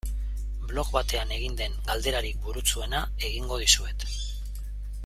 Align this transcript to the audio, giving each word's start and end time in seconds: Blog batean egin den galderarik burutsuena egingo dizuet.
Blog 0.69 0.87
batean 0.95 1.33
egin 1.35 1.59
den 1.59 1.75
galderarik 1.91 2.41
burutsuena 2.47 3.05
egingo 3.31 3.63
dizuet. 3.67 4.09